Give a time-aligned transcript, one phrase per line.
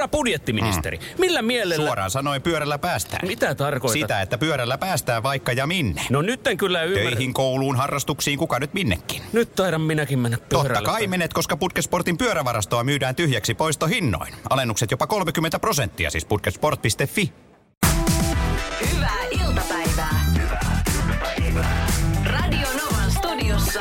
[0.00, 1.04] Herra budjettiministeri, mm.
[1.18, 1.86] millä mielellä...
[1.86, 3.28] Suoraan sanoen pyörällä päästään.
[3.28, 4.00] Mitä tarkoitat?
[4.00, 6.02] Sitä, että pyörällä päästään vaikka ja minne.
[6.10, 7.10] No nyt en kyllä ymmärrä.
[7.10, 9.22] Töihin, kouluun, harrastuksiin, kuka nyt minnekin.
[9.32, 10.74] Nyt taidan minäkin mennä pyörällä.
[10.74, 14.34] Totta kai menet, koska Putkesportin pyörävarastoa myydään tyhjäksi poistohinnoin.
[14.50, 17.32] Alennukset jopa 30 prosenttia, siis putkesport.fi.
[18.94, 20.24] Hyvää iltapäivää.
[20.34, 21.86] Hyvää iltapäivää.
[22.24, 23.80] Radio Novan studiossa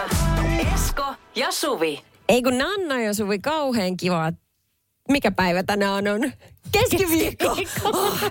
[0.74, 2.02] Esko ja Suvi.
[2.30, 4.32] Ei kun Nanna ja Suvi, kauhean kiva.
[5.10, 6.32] Mikä päivä tänään on?
[6.71, 7.57] Keskiviikko.
[7.84, 8.24] Oh,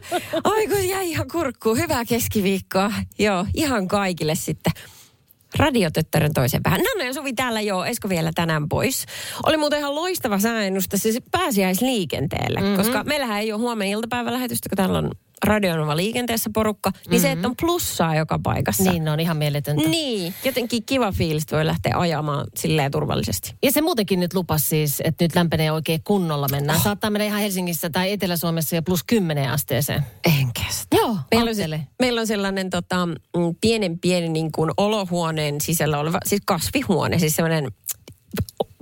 [0.45, 1.79] ai kun jäi ihan kurkkuun.
[1.79, 2.93] Hyvää keskiviikkoa.
[3.19, 4.73] Joo, ihan kaikille sitten.
[5.57, 6.81] Radiotöttörön toisen vähän.
[6.81, 9.07] Nanna ja Suvi täällä joo, Esko vielä tänään pois.
[9.47, 12.77] Oli muuten ihan loistava sääennusta siis pääsiäisliikenteelle, mm-hmm.
[12.77, 15.11] koska meillähän ei ole huomenna iltapäivälähetystä, kun täällä on
[15.45, 17.23] Radionova liikenteessä porukka, niin mm-hmm.
[17.23, 18.91] se, että on plussaa joka paikassa.
[18.91, 19.89] Niin, ne on ihan mieletöntä.
[19.89, 23.55] Niin, jotenkin kiva fiilis, voi lähteä ajamaan silleen turvallisesti.
[23.63, 26.77] Ja se muutenkin nyt lupas siis, että nyt lämpenee oikein kunnolla mennään.
[26.77, 26.85] Oh.
[26.85, 30.03] Saattaa mennä ihan Helsingissä tai Etelä-Suomessa jo plus 10 asteeseen.
[30.25, 30.97] En kestä.
[30.97, 35.99] Joo, Meillä on, se, meillä on sellainen tota, mm, pienen pieni niin kuin olohuoneen sisällä
[35.99, 37.73] oleva, siis kasvihuone, siis sellainen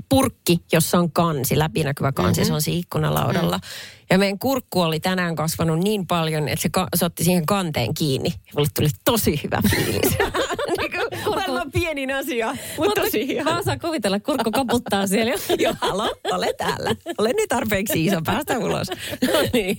[0.08, 2.48] purkki, jossa on kansi, läpinäkyvä kansi, mm-hmm.
[2.48, 3.56] se on siinä ikkunalaudalla.
[3.56, 3.62] Mm.
[4.10, 7.94] Ja meidän kurkku oli tänään kasvanut niin paljon, että se, ka- se otti siihen kanteen
[7.94, 8.32] kiinni.
[8.54, 10.18] Mulle tuli tosi hyvä fiilis.
[10.78, 13.50] niin maailman pienin asia, mutta tosi hyvä.
[13.50, 15.32] Mä osaan kuvitella, kurkku kaputtaa siellä.
[15.58, 16.94] Joo, halo, ole täällä.
[17.18, 18.88] Ole nyt tarpeeksi iso, päästä ulos.
[19.32, 19.76] no niin.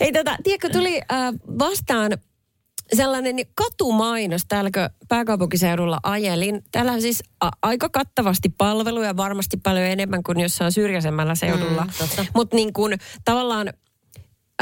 [0.00, 2.12] Ei tota, tiedätkö, tuli äh, vastaan
[2.96, 6.64] sellainen katumainos täälläkö pääkaupunkiseudulla ajelin.
[6.72, 11.84] Täällä on siis a- aika kattavasti palveluja, varmasti paljon enemmän kuin jossain syrjäisemmällä seudulla.
[11.84, 13.68] Mm, Mutta niin kuin tavallaan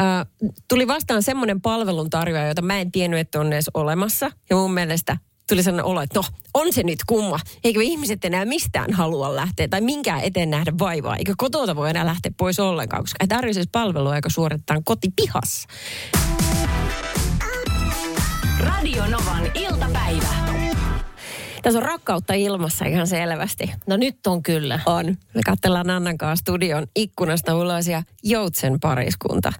[0.00, 0.26] äh,
[0.68, 4.30] tuli vastaan semmoinen palveluntarjoaja, jota mä en tiennyt, että on edes olemassa.
[4.50, 5.16] Ja mun mielestä
[5.48, 7.40] tuli sellainen olo, että no, on se nyt kumma.
[7.64, 11.16] Eikö ihmiset enää mistään halua lähteä tai minkään eteen nähdä vaivaa.
[11.16, 15.68] Eikö kotota voi enää lähteä pois ollenkaan, koska ei tarvitse palvelua, joka suoritetaan kotipihassa.
[18.60, 20.28] Radio Novan iltapäivä.
[21.62, 23.72] Tässä on rakkautta ilmassa ihan selvästi.
[23.86, 24.80] No nyt on kyllä.
[24.86, 25.06] On.
[25.06, 29.52] Me katsellaan Annan kanssa studion ikkunasta ulos ja Joutsen pariskunta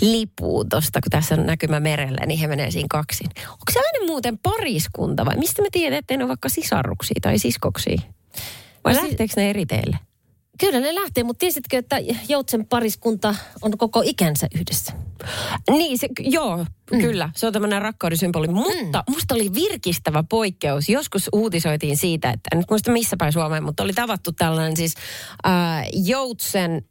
[0.00, 3.28] lipuu tosta, kun tässä on näkymä merellä, niin he menee siinä kaksin.
[3.42, 7.38] Onko se aina muuten pariskunta vai mistä me tiedät, että ne on vaikka sisaruksia tai
[7.38, 8.00] siskoksia?
[8.84, 9.98] Vai no, lähteekö ne eri teille?
[10.60, 11.96] Kyllä ne lähtee, mutta tiesitkö, että
[12.28, 14.92] Joutsen pariskunta on koko ikänsä yhdessä?
[15.70, 17.00] Niin, se, joo, mm.
[17.00, 17.30] kyllä.
[17.36, 18.48] Se on tämmöinen rakkauden symboli.
[18.48, 19.14] Mutta mm.
[19.14, 20.88] musta oli virkistävä poikkeus.
[20.88, 24.94] Joskus uutisoitiin siitä, että en nyt muista missä päin Suomeen, mutta oli tavattu tällainen siis
[25.46, 26.82] äh, Joutsen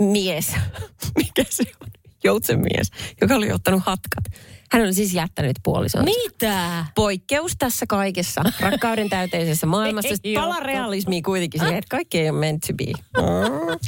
[0.00, 0.52] mies.
[1.18, 1.88] Mikä se on?
[2.24, 4.24] Joutsen mies, joka oli ottanut hatkat.
[4.72, 6.04] Hän on siis jättänyt puolisonsa.
[6.04, 6.84] Mitä?
[6.94, 10.14] Poikkeus tässä kaikessa rakkauden täyteisessä maailmassa.
[10.24, 12.84] Ei Pala oo realismia kuitenkin siihen, että kaikki ei ole meant to be.
[13.16, 13.78] Mm.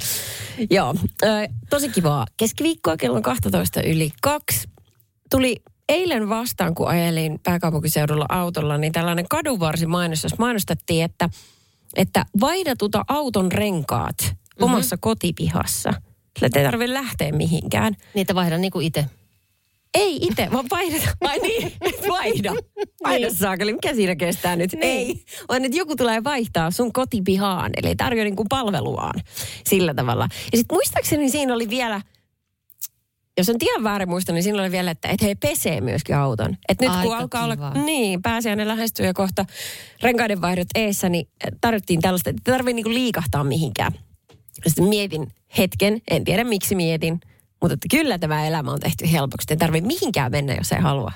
[0.71, 0.95] Joo,
[1.71, 2.27] tosi kivaa.
[2.37, 4.69] Keskiviikkoa kello 12 yli kaksi.
[5.31, 5.57] Tuli
[5.89, 11.29] eilen vastaan, kun ajelin pääkaupunkiseudulla autolla, niin tällainen kadunvarsimainos, jos mainostettiin, että,
[11.97, 12.75] että vaihda
[13.09, 14.65] auton renkaat mm-hmm.
[14.65, 15.91] omassa kotipihassa.
[16.39, 17.97] Sillä ei tarvitse lähteä mihinkään.
[18.15, 19.07] Niitä vaihdan niin kuin itse.
[19.95, 21.09] Ei itse, vaan vaihdeta.
[21.21, 21.73] Ai niin,
[22.09, 22.55] vaihda.
[23.05, 23.37] Vaihda niin.
[23.37, 24.73] saakeli, mikä siinä kestää nyt?
[24.73, 24.85] Niin.
[24.85, 29.21] Ei, vaan että joku tulee vaihtaa sun kotipihaan, eli tarjoaa niin kuin palveluaan
[29.65, 30.29] sillä tavalla.
[30.53, 32.01] Ja sitten muistaakseni siinä oli vielä,
[33.39, 36.57] jos on ihan väärin muista, niin siinä oli vielä, että et he pesee myöskin auton.
[36.69, 37.69] Että nyt kun Aika alkaa kiva.
[37.69, 39.45] olla, niin, pääsiäinen lähestyy ja kohta
[40.03, 41.29] renkaiden vaihdot eessä, niin
[41.61, 43.93] tarvittiin tällaista, että ei tarvitse niinku liikahtaa mihinkään.
[44.67, 47.21] Sitten mietin hetken, en tiedä miksi mietin,
[47.61, 49.47] mutta että kyllä tämä elämä on tehty helpoksi.
[49.51, 51.13] Ei tarvitse mihinkään mennä, jos ei halua.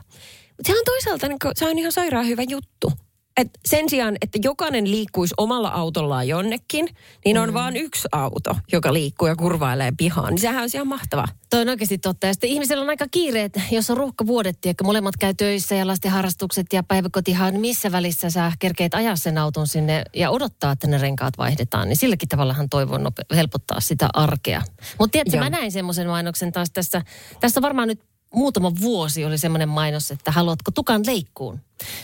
[0.48, 2.92] Mutta se on toisaalta, niin kuin, se on ihan sairaan hyvä juttu.
[3.36, 6.88] Et sen sijaan, että jokainen liikkuisi omalla autollaan jonnekin,
[7.24, 7.54] niin on mm.
[7.54, 10.30] vaan yksi auto, joka liikkuu ja kurvailee pihaan.
[10.30, 11.28] Niin sehän on ihan mahtavaa.
[11.50, 12.26] Toi on oikeasti totta.
[12.26, 15.86] Ja sitten ihmisellä on aika kiire, että jos on ruuhkavuodet, että molemmat käy töissä ja
[15.86, 20.86] lasten harrastukset ja päiväkotihan, missä välissä sä kerkeet ajaa sen auton sinne ja odottaa, että
[20.86, 21.88] ne renkaat vaihdetaan.
[21.88, 24.62] Niin silläkin tavallahan toivon helpottaa sitä arkea.
[24.98, 25.44] Mutta tiedätkö, Joo.
[25.44, 27.02] mä näin semmoisen mainoksen taas tässä.
[27.40, 28.00] Tässä varmaan nyt
[28.34, 31.60] muutama vuosi oli semmoinen mainos, että haluatko tukan leikkuun.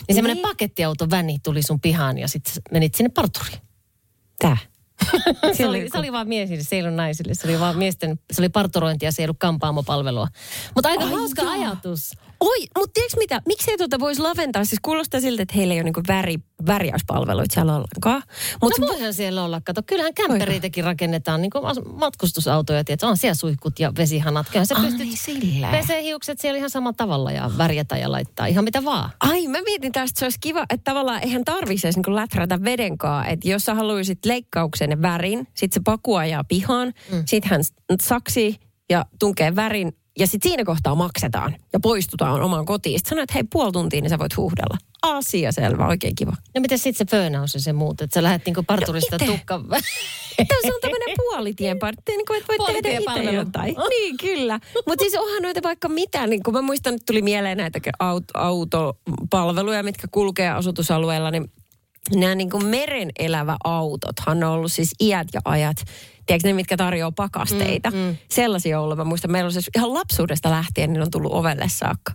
[0.07, 0.47] Niin semmoinen Niin.
[0.47, 3.59] pakettiauto väni tuli sun pihaan ja sitten menit sinne parturiin.
[4.39, 4.57] Tää.
[5.57, 7.33] Se oli, se oli vaan miesille, se ei ollut naisille.
[7.33, 10.27] Se oli vaan miesten, se oli parturointia, se ei ollut kampaamopalvelua.
[10.75, 11.51] Mutta aika Ai hauska joo.
[11.51, 12.11] ajatus.
[12.39, 13.41] Oi, mutta tiedätkö mitä?
[13.47, 14.65] Miksei tuota voisi laventaa?
[14.65, 16.35] Siis kuulostaa siltä, että heillä ei ole niinku väri,
[16.67, 18.23] värjäyspalveluita siellä ollenkaan.
[18.25, 19.61] Mutta Mutta no voihan siellä olla.
[19.61, 21.63] Kato, kyllähän kämpäreitäkin rakennetaan niin kuin
[21.93, 22.83] matkustusautoja.
[22.83, 24.47] Tiedät, on siellä suihkut ja vesihanat.
[24.47, 25.07] Kyllähän sä Ai, pystyt
[25.71, 29.09] pesee hiukset siellä ihan samalla tavalla ja värjätä ja laittaa ihan mitä vaan.
[29.19, 32.63] Ai, mä mietin tästä, että se olisi kiva, että tavallaan eihän tarvitsisi edes niinku läträtä
[32.63, 33.27] vedenkaan.
[33.27, 37.23] Että jos sä haluaisit leikkauksen ja värin, sit se paku ajaa pihaan, mm.
[37.25, 37.61] sit hän
[38.01, 38.59] saksi
[38.89, 39.93] ja tunkee värin.
[40.19, 42.99] Ja sitten siinä kohtaa maksetaan ja poistutaan omaan kotiin.
[42.99, 44.77] Sitten sanoo, että hei puoli tuntia, niin sä voit huuhdella.
[45.01, 46.33] Asia selvä, oikein kiva.
[46.55, 49.59] No miten sitten se föönaus ja se muut, että sä lähdet niinku parturista No tukka...
[50.47, 53.75] Tämä on tämmöinen puolitien partti, niin kuin, että voit tehdä itse jotain.
[53.89, 54.59] Niin, kyllä.
[54.87, 58.31] Mutta siis onhan noita vaikka mitä, niin kun mä muistan, että tuli mieleen näitä aut-
[58.33, 61.51] autopalveluja, mitkä kulkee asutusalueella, niin
[62.15, 65.77] nämä niin kuin meren elävä autothan on ollut siis iät ja ajat.
[66.29, 67.91] Tiedätkö ne, mitkä tarjoaa pakasteita?
[67.91, 68.17] Mm, mm.
[68.29, 68.97] Sellaisia on ollut.
[68.97, 72.13] Mä muistan, meillä on siis ihan lapsuudesta lähtien, niin on tullut ovelle saakka.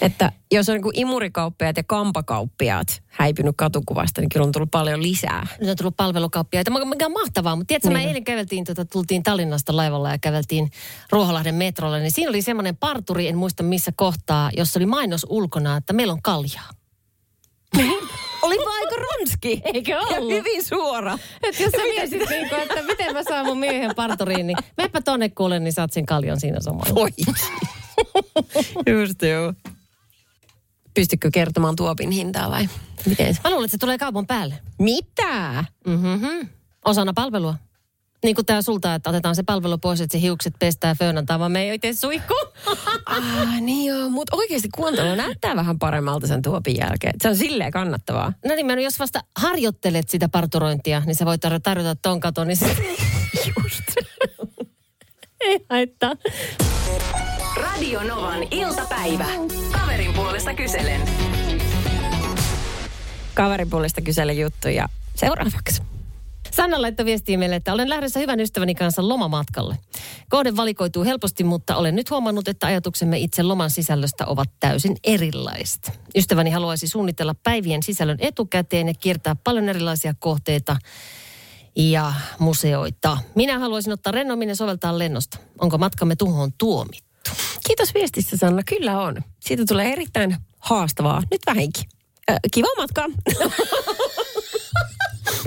[0.00, 5.02] Että jos on niin kuin imurikauppiaat ja kampakauppiaat häipynyt katukuvasta, niin kyllä on tullut paljon
[5.02, 5.46] lisää.
[5.60, 7.56] Nyt on tullut palvelukauppiaita, mikä on mahtavaa.
[7.56, 7.96] Mutta tiedätkö, niin.
[7.96, 8.04] Niin.
[8.04, 10.70] mä eilen käveltiin, tota, tultiin Tallinnasta laivalla ja käveltiin
[11.12, 15.76] Ruoholahden metrolle, niin siinä oli semmoinen parturi, en muista missä kohtaa, jossa oli mainos ulkona,
[15.76, 16.68] että meillä on kaljaa.
[18.42, 19.62] Olipa aika ronski.
[19.64, 20.32] Eikö Ja ollut?
[20.32, 21.18] hyvin suora.
[21.42, 25.28] Et jos sä mietit, niinku, että miten mä saan mun miehen parturiin, niin meppä tonne
[25.28, 26.94] kuule, niin saat sen kaljan siinä samalla.
[26.94, 27.08] Voi.
[28.86, 29.52] Just joo.
[30.94, 32.68] Pystykö kertomaan tuopin hintaa vai
[33.06, 33.36] miten?
[33.44, 34.54] Mä luulen, että se tulee kaupan päälle.
[34.78, 35.64] Mitä?
[35.86, 36.48] Mm-hmm.
[36.84, 37.54] Osana palvelua.
[38.22, 41.52] Niin kuin tää sulta, että otetaan se palvelu pois, että se hiukset pestää föönantaa, vaan
[41.52, 42.34] me ei itse suihku.
[43.06, 47.14] Ah, niin joo, mutta oikeasti kuontelu näyttää vähän paremmalta sen tuopin jälkeen.
[47.22, 48.32] Se on silleen kannattavaa.
[48.44, 52.48] No niin, mä jos vasta harjoittelet sitä parturointia, niin sä voit tar- tarjota ton katon,
[52.48, 52.76] niin se...
[53.46, 53.82] Just.
[55.40, 56.12] ei haittaa.
[57.56, 59.26] Radio Novan iltapäivä.
[59.72, 61.00] Kaverin puolesta kyselen.
[63.34, 65.91] Kaveripuolesta kyselen juttuja seuraavaksi.
[66.52, 69.78] Sanna laittoi viestiä meille, että olen lähdössä hyvän ystäväni kanssa lomamatkalle.
[70.28, 76.00] Kohde valikoituu helposti, mutta olen nyt huomannut, että ajatuksemme itse loman sisällöstä ovat täysin erilaiset.
[76.16, 80.76] Ystäväni haluaisi suunnitella päivien sisällön etukäteen ja kiertää paljon erilaisia kohteita
[81.76, 83.18] ja museoita.
[83.34, 85.38] Minä haluaisin ottaa rennommin ja soveltaa lennosta.
[85.58, 87.30] Onko matkamme tuhoon tuomittu?
[87.66, 89.22] Kiitos viestistä Sanna, kyllä on.
[89.40, 91.84] Siitä tulee erittäin haastavaa, nyt vähänkin.
[92.30, 93.02] Ö, kiva matka.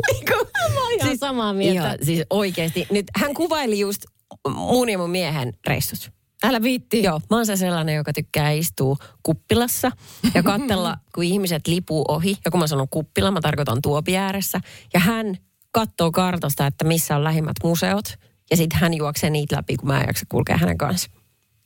[0.07, 0.35] Eikö?
[0.73, 1.87] Mä oon ihan samaa mieltä.
[1.87, 2.87] Ihan, siis oikeasti.
[2.91, 4.01] Nyt hän kuvaili just
[4.49, 6.11] mun ja mun miehen reissut.
[6.43, 7.03] Älä viitti.
[7.03, 9.91] Joo, mä oon se sellainen, joka tykkää istua kuppilassa
[10.33, 12.37] ja katsella, kun ihmiset lipuu ohi.
[12.45, 14.61] Ja kun mä sanon kuppila, mä tarkoitan tuopi ääressä.
[14.93, 15.37] Ja hän
[15.71, 18.05] katsoo kartasta, että missä on lähimmät museot.
[18.51, 21.09] Ja sitten hän juoksee niitä läpi, kun mä en jaksa kulkea hänen kanssa.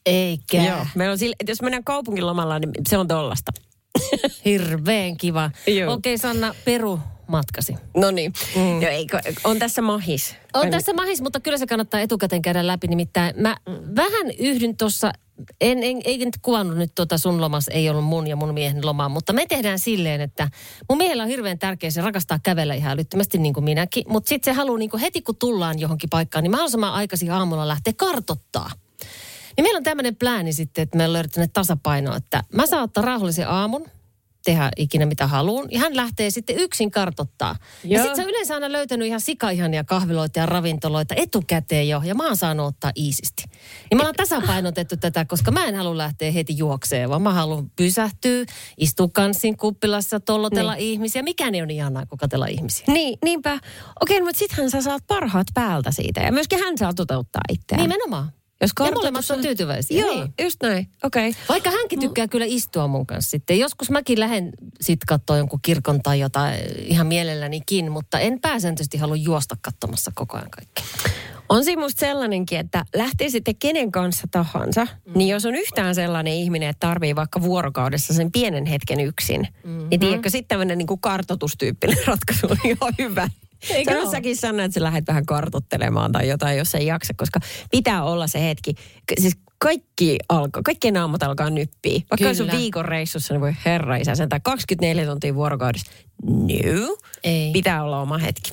[0.06, 0.64] Eikä.
[0.64, 0.86] Joo.
[0.96, 3.52] Meillä on sille, että jos mennään kaupungilomalla, niin se on tollasta.
[4.46, 5.52] Hirveän kiva.
[5.68, 5.94] Joo.
[5.94, 7.00] Okei Sanna, peru
[7.30, 7.76] matkasi.
[7.98, 8.34] No niin.
[8.56, 8.82] Mm.
[8.82, 10.36] Joo, eikö, on tässä mahis.
[10.54, 12.88] On tässä mahis, mutta kyllä se kannattaa etukäteen käydä läpi.
[12.88, 13.58] Nimittäin mä
[13.96, 15.12] vähän yhdyn tuossa,
[15.62, 18.86] en, en, ei nyt kuvannut nyt tuota sun lomas, ei ollut mun ja mun miehen
[18.86, 20.50] lomaa, mutta me tehdään silleen, että
[20.90, 24.54] mun miehellä on hirveän tärkeä se rakastaa kävellä ihan älyttömästi niin kuin minäkin, mutta sitten
[24.54, 28.72] se haluaa niin kuin heti kun tullaan johonkin paikkaan, niin mahdollisimman aikaisin aamulla lähteä kartottaa.
[29.58, 33.04] Niin meillä on tämmöinen plääni sitten, että me on löydetty tasapaino, että mä saan ottaa
[33.04, 33.86] rauhallisen aamun,
[34.44, 35.68] tehdä ikinä mitä haluan.
[35.72, 37.56] Ja hän lähtee sitten yksin kartottaa.
[37.84, 38.04] Ja Joo.
[38.04, 42.02] sitten se on yleensä aina löytänyt ihan sikaihania kahviloita ja ravintoloita etukäteen jo.
[42.06, 43.44] Ja mä oon saanut ottaa iisisti.
[43.90, 47.72] Niin me ollaan tasapainotettu tätä, koska mä en halua lähteä heti juokseen, vaan mä haluan
[47.76, 48.46] pysähtyä,
[48.78, 50.86] istua kanssin kuppilassa, tollotella niin.
[50.86, 51.24] ihmisiä.
[51.24, 52.86] Mikään ei ole niin ihanaa kuin katella ihmisiä.
[52.88, 53.60] Niin, niinpä.
[54.02, 56.22] Okei, mutta sittenhän sä saat parhaat päältä siitä.
[56.22, 57.82] Ja myöskin hän saa toteuttaa itseään.
[57.82, 58.39] Nimenomaan.
[58.62, 60.02] Jos Ja kartoitus molemmat on tyytyväisiä.
[60.02, 60.34] Joo, Niin.
[60.42, 60.88] just näin.
[61.04, 61.30] Okei.
[61.30, 61.42] Okay.
[61.50, 63.60] Vaikka hänkin tykkää kyllä istua mun kanssa sitten.
[63.60, 64.52] Joskus mäkin lähden
[64.82, 70.38] sit katsoa jonkun kirkon tai jotain ihan mielellänikin, mutta en pääsääntöisesti halua juosta katsomassa koko
[70.38, 70.86] ajan kaikkea.
[71.50, 75.12] On siinä musta sellainenkin, että lähtee sitten kenen kanssa tahansa, mm.
[75.16, 79.88] niin jos on yhtään sellainen ihminen, että tarvii vaikka vuorokaudessa sen pienen hetken yksin, mm-hmm.
[79.90, 83.30] niin tiedätkö, sitten tämmöinen niin kuin kartotustyyppinen ratkaisu on ihan hyvä.
[83.70, 84.12] Eikö Sano oo?
[84.12, 87.40] säkin Sanna, että sä lähdet vähän kartottelemaan tai jotain, jos ei jaksa, koska
[87.72, 88.74] pitää olla se hetki.
[89.20, 92.02] Siis kaikki alkaa, kaikkien naamat alkaa nyppiä.
[92.12, 92.52] Vaikka Kyllä.
[92.52, 95.92] viikon reissussa, niin voi herra isä sentään 24 tuntia vuorokaudessa.
[96.24, 97.52] No, Ei.
[97.54, 98.52] pitää olla oma hetki.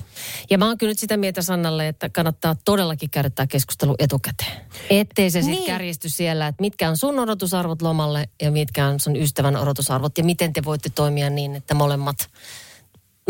[0.50, 4.56] Ja mä oon kyllä nyt sitä mieltä Sannalle, että kannattaa todellakin käydä tämä keskustelu etukäteen.
[4.90, 5.66] Ettei se sitten Niin.
[5.66, 10.18] kärjisty siellä, että mitkä on sun odotusarvot lomalle ja mitkä on sun ystävän odotusarvot.
[10.18, 12.16] Ja miten te voitte toimia niin, että molemmat,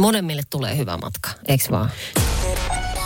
[0.00, 1.30] molemmille tulee hyvä matka.
[1.48, 1.90] Eikö vaan?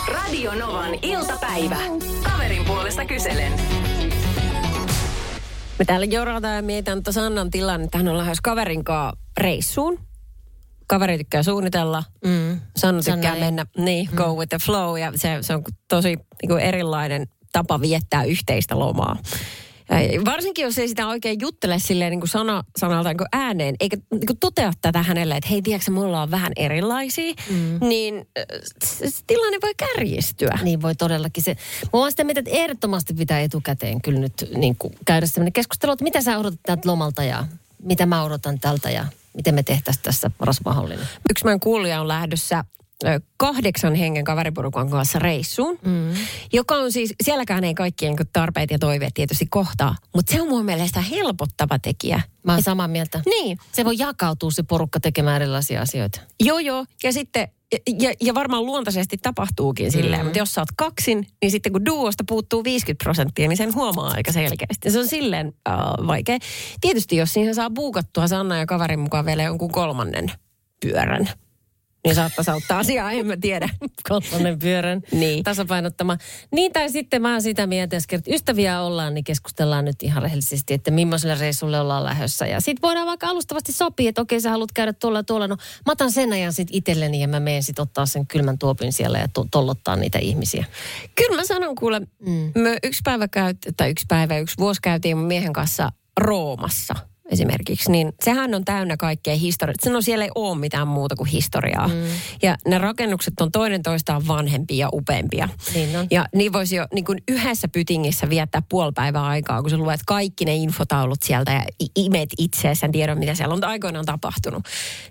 [0.07, 1.77] Radio Novan iltapäivä.
[2.23, 3.53] Kaverin puolesta kyselen.
[5.79, 7.97] Me täällä jorataan ja mietitään tuota Sannan tilannetta.
[7.97, 9.99] Hän on lähes kaverin kanssa reissuun.
[10.87, 12.03] Kaveri tykkää suunnitella.
[12.25, 12.59] Mm.
[12.77, 13.39] Sanna Sanna tykkää ei.
[13.39, 14.99] mennä, niin, go with the flow.
[14.99, 19.17] Ja se, se on tosi niin kuin erilainen tapa viettää yhteistä lomaa.
[20.25, 23.97] Varsinkin, jos ei sitä oikein juttele silleen niin kuin sana, sanalta niin kuin ääneen, eikä
[24.11, 27.87] niin kuin totea tätä hänelle, että hei, tiedätkö, mulla on vähän erilaisia, mm.
[27.87, 28.45] niin äh,
[28.83, 30.59] se, tilanne voi kärjistyä.
[30.63, 31.57] Niin voi todellakin se.
[31.83, 35.91] Mä oon sitä mieltä, että ehdottomasti pitää etukäteen kyllä nyt niin kuin käydä sellainen keskustelu,
[35.91, 37.45] että mitä sä odotat tältä lomalta ja
[37.83, 41.07] mitä mä odotan tältä ja miten me tehtäisiin tässä paras mahdollinen.
[41.29, 42.63] Yksi meidän kuulija on lähdössä
[43.37, 46.13] kahdeksan hengen kaveriporukan kanssa reissuun, mm.
[46.53, 50.47] joka on siis, sielläkään ei kaikkien niin tarpeet ja toiveet tietysti kohtaa, mutta se on
[50.47, 52.21] mun mielestä helpottava tekijä.
[52.43, 53.21] Mä oon samaa mieltä.
[53.25, 56.21] Niin, Se voi jakautua se porukka tekemään erilaisia asioita.
[56.39, 57.47] joo joo, ja sitten,
[57.99, 62.23] ja, ja varmaan luontaisesti tapahtuukin silleen, mutta jos sä oot kaksin, niin sitten kun duosta
[62.27, 64.91] puuttuu 50 prosenttia, niin sen huomaa aika selkeästi.
[64.91, 65.75] Se on silleen äh,
[66.07, 66.37] vaikea.
[66.81, 70.31] Tietysti jos siihen saa buukattua Sanna ja kaverin mukaan vielä jonkun kolmannen
[70.81, 71.29] pyörän,
[72.05, 73.69] niin saattaisi auttaa asiaa, en mä tiedä.
[74.09, 75.43] Kolmannen pyörän Niin.
[75.43, 76.17] tasapainottama.
[76.51, 80.23] Niin tai sitten mä oon sitä mieltä, jos kerta ystäviä ollaan, niin keskustellaan nyt ihan
[80.23, 82.47] rehellisesti, että millaiselle reissulle ollaan lähdössä.
[82.47, 85.47] Ja sitten voidaan vaikka alustavasti sopia, että okei sä haluat käydä tuolla tuolla.
[85.47, 85.55] No
[85.85, 89.19] mä otan sen ajan sitten itselleni ja mä menen sitten ottaa sen kylmän tuopin siellä
[89.19, 90.65] ja to- tollottaa niitä ihmisiä.
[91.15, 92.51] Kyllä mä sanon kuule, mm.
[92.55, 95.89] me yksi päivä käyt, tai yksi päivä, yksi vuosi käytiin mun miehen kanssa
[96.19, 96.95] Roomassa
[97.31, 99.75] esimerkiksi, niin sehän on täynnä kaikkea historiaa.
[99.83, 101.87] Sano siellä ei ole mitään muuta kuin historiaa.
[101.87, 101.93] Mm.
[102.41, 105.49] Ja ne rakennukset on toinen toistaan vanhempia ja upeampia.
[105.73, 106.07] Niin on.
[106.11, 110.01] Ja niin voisi jo niin kuin yhdessä pytingissä viettää puoli päivää aikaa, kun sä luet
[110.05, 111.63] kaikki ne infotaulut sieltä ja
[111.95, 114.63] imet itseessä tiedon, mitä siellä on aikoinaan tapahtunut.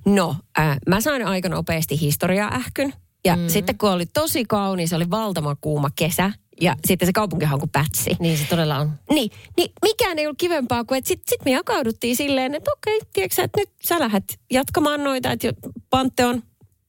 [0.05, 2.93] No, äh, mä sain aika nopeasti historiaa-ähkyn.
[3.25, 3.49] Ja mm.
[3.49, 6.33] sitten kun oli tosi kaunis, oli valtava kuuma kesä.
[6.61, 8.17] Ja sitten se kaupunkihan on kuin pätsi.
[8.19, 8.93] Niin se todella on.
[9.11, 13.01] Niin, niin mikään ei ollut kivempaa kuin, että sitten sit me jakauduttiin silleen, että okei,
[13.13, 15.53] tiedätkö että nyt sä lähdet jatkamaan noita, että jo-
[15.91, 16.43] Pantheon,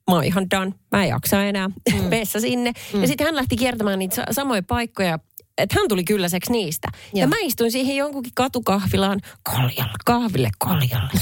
[0.10, 2.04] mä oon ihan done, mä en jaksa enää, mm.
[2.04, 2.72] meessä sinne.
[2.94, 3.02] Mm.
[3.02, 5.20] Ja sitten hän lähti kiertämään niitä sa- samoja paikkoja,
[5.58, 6.88] että hän tuli kylläiseksi niistä.
[6.94, 7.30] Ja, ja Joo.
[7.30, 11.20] mä istuin siihen jonkunkin katukahvilaan, koljalle, kahville, koljalle.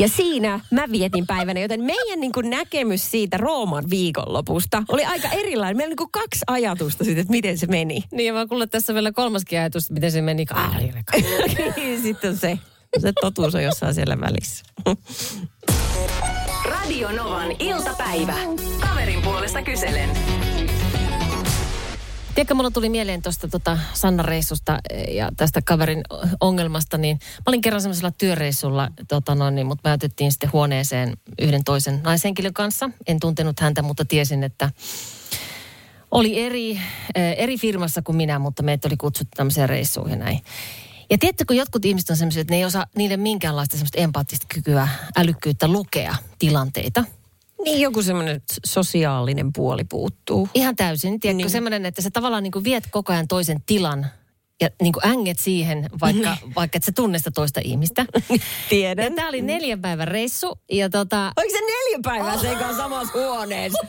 [0.00, 5.28] Ja siinä mä vietin päivänä, joten meidän niin kuin näkemys siitä Rooman viikonlopusta oli aika
[5.28, 5.76] erilainen.
[5.76, 8.04] Meillä oli niin kuin kaksi ajatusta siitä, että miten se meni.
[8.12, 10.46] Niin ja mä kuulen tässä vielä kolmaskin ajatus, miten se meni.
[10.50, 10.92] Ai,
[12.02, 12.58] Sitten se,
[12.98, 14.64] se totuus on jossain siellä välissä.
[16.64, 18.34] Radio Novan iltapäivä.
[18.80, 20.10] Kaverin puolesta kyselen.
[22.40, 26.02] Tiedätkö, mulla tuli mieleen tuosta tota Sanna reissusta eh, ja tästä kaverin
[26.40, 31.16] ongelmasta, niin mä olin kerran semmoisella työreissulla, tota noin, niin, mutta me otettiin sitten huoneeseen
[31.38, 32.90] yhden toisen naishenkilön kanssa.
[33.06, 34.70] En tuntenut häntä, mutta tiesin, että
[36.10, 36.70] oli eri,
[37.14, 40.40] eh, eri firmassa kuin minä, mutta meitä oli kutsuttu tämmöiseen reissuun ja näin.
[41.10, 44.46] Ja tiedätkö, kun jotkut ihmiset on semmoisia, että ne ei osaa niille minkäänlaista semmoista empaattista
[44.54, 47.04] kykyä, älykkyyttä lukea tilanteita.
[47.64, 50.48] Niin joku semmoinen sosiaalinen puoli puuttuu.
[50.54, 51.20] Ihan täysin.
[51.20, 51.36] Tiedätkö, Niin.
[51.36, 51.50] niin.
[51.50, 54.06] semmoinen, että sä tavallaan niin viet koko ajan toisen tilan
[54.60, 58.06] ja niin kuin änget siihen, vaikka, vaikka et sä tunne sitä toista ihmistä.
[58.68, 59.04] Tiedän.
[59.04, 61.32] Ja tää oli neljän päivän reissu ja tota...
[61.36, 62.40] Oliko se neljä päivää oh.
[62.40, 63.86] sekaan samassa huoneessa?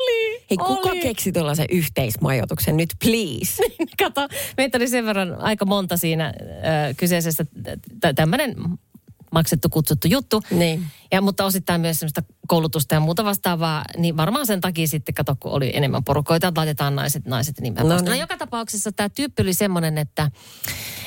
[0.00, 1.00] Oli, Hei, kuka oli.
[1.00, 3.62] keksi tuollaisen yhteismajoituksen nyt, please?
[4.02, 6.34] Kato, meitä oli sen verran aika monta siinä äh,
[6.96, 8.54] kyseisessä, t- tämmöinen
[9.32, 10.42] maksettu, kutsuttu juttu.
[10.50, 10.86] Niin.
[11.12, 15.36] Ja, mutta osittain myös semmoista koulutusta ja muuta vastaavaa, niin varmaan sen takia sitten, kato,
[15.40, 18.04] kun oli enemmän porukoita, että laitetaan naiset, naiset niin No niin.
[18.04, 20.30] No joka tapauksessa tämä tyyppi oli semmoinen, että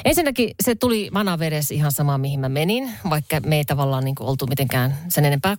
[0.05, 4.27] ensinnäkin se tuli vanavedessä ihan sama, mihin mä menin, vaikka me ei tavallaan niin kuin
[4.27, 5.57] oltu mitenkään sen enempää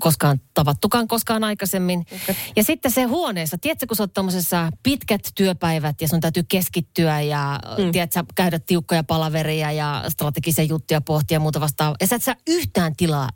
[0.00, 2.00] koskaan tavattukaan koskaan aikaisemmin.
[2.00, 2.34] Okay.
[2.56, 7.20] Ja sitten se huoneessa, tiedätkö, kun sä oot tommosessa pitkät työpäivät ja sun täytyy keskittyä
[7.20, 7.92] ja mm.
[7.92, 11.96] tiedätkö, käydä tiukkoja palaveria ja strategisia juttuja pohtia ja muuta vastaavaa.
[12.00, 13.28] Ja sä et saa yhtään tilaa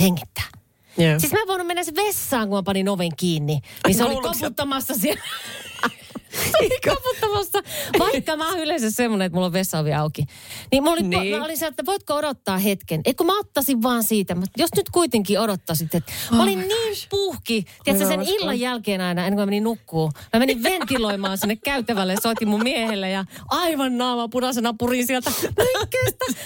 [0.00, 0.44] hengittää.
[0.98, 1.20] Joo.
[1.20, 3.60] Siis mä en voinut mennä se vessaan, kun mä panin oven kiinni.
[3.86, 5.20] Niin se oli koputtamassa siellä.
[6.52, 7.58] se oli koputtamassa.
[7.98, 10.24] Vaikka mä oon yleensä semmoinen, että mulla on vessaovi auki.
[10.72, 11.22] Niin, mä olin, Niin.
[11.22, 11.38] niin.
[11.38, 13.00] mä olin sieltä, että voitko odottaa hetken?
[13.04, 17.64] Eikö mä ottaisin vaan siitä, mutta jos nyt kuitenkin odottaisit, että mä olin niin puhki.
[17.84, 20.12] Tiedätkö, sen illan jälkeen aina, ennen kuin mä menin nukkuu.
[20.32, 25.30] Mä menin ventiloimaan sinne käytävälle ja soitin mun miehelle ja aivan naama punaisena purin sieltä.
[25.30, 25.64] Mä.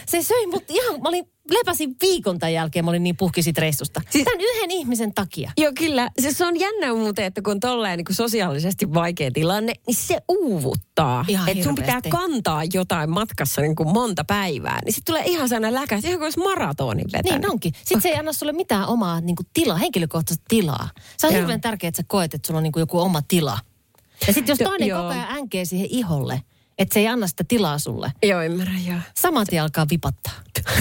[0.07, 3.61] Se söi mut ihan, mä olin lepäsin viikon tämän jälkeen, mä olin niin puhki siitä
[3.61, 4.01] reissusta.
[4.11, 5.53] Siis- Tämän yhden ihmisen takia.
[5.59, 6.11] Joo, kyllä.
[6.21, 10.19] Se, se on jännä muuten, että kun on tolleen niin sosiaalisesti vaikea tilanne, niin se
[10.29, 11.25] uuvuttaa.
[11.47, 14.79] Että sun pitää kantaa jotain matkassa niin kuin monta päivää.
[14.85, 17.41] Niin sitten tulee ihan sellainen läkäys, ihan kuin olisi maratonin vetänyt.
[17.43, 17.73] Niin onkin.
[17.77, 20.89] Sitten se ei anna sulle mitään omaa niin kuin tilaa, henkilökohtaista tilaa.
[21.17, 21.41] Se on Joo.
[21.41, 23.59] hirveän tärkeää, että sä koet, että sulla on niin kuin joku oma tila.
[24.27, 25.03] Ja sitten jos Jo- toinen joo.
[25.03, 26.43] koko ajan änkee siihen iholle,
[26.81, 28.99] että se ei anna sitä tilaa sulle, Joo, ymmärrän, joo.
[29.17, 30.33] saman tien alkaa vipattaa.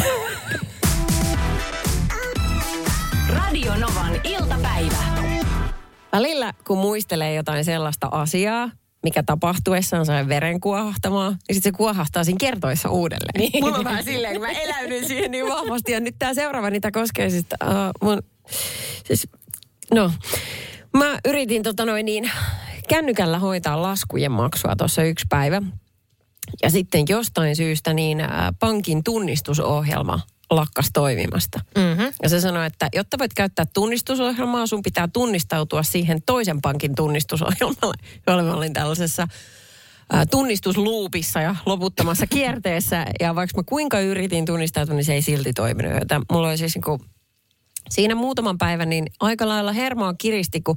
[3.29, 4.95] Radio Novan iltapäivä.
[6.11, 8.71] Välillä, kun muistelee jotain sellaista asiaa,
[9.03, 11.37] mikä tapahtuessaan sai veren kuohahtamaan.
[11.47, 13.39] Ja sitten se kuohahtaa siinä kertoissa uudelleen.
[13.51, 13.63] Niin.
[13.63, 15.91] Mulla on vähän silleen, kun mä eläydyn siihen niin vahvasti.
[15.91, 17.69] Ja nyt tämä seuraava niitä koskee siis, uh,
[18.01, 18.23] mun,
[19.05, 19.27] siis,
[19.93, 20.11] no,
[20.97, 22.31] mä yritin tota noin niin,
[22.87, 25.61] kännykällä hoitaa laskujen maksua tuossa yksi päivä.
[26.63, 28.29] Ja sitten jostain syystä niin äh,
[28.59, 31.59] pankin tunnistusohjelma lakkas toimimasta.
[31.77, 32.13] Mm-hmm.
[32.23, 37.97] Ja se sanoi, että jotta voit käyttää tunnistusohjelmaa, sun pitää tunnistautua siihen toisen pankin tunnistusohjelmalle,
[38.27, 39.27] jolle mä olin tällaisessa
[40.13, 43.05] äh, tunnistusluupissa ja loputtamassa kierteessä.
[43.19, 45.93] Ja vaikka mä kuinka yritin tunnistautua, niin se ei silti toiminut.
[45.99, 47.01] Joten mulla oli siis niin kuin
[47.89, 50.75] siinä muutaman päivän niin aika lailla hermoa kiristi, kun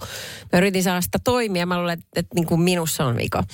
[0.53, 1.67] mä yritin saada sitä toimia.
[1.67, 3.45] Mä luulen, että, että niin kuin minussa on vika.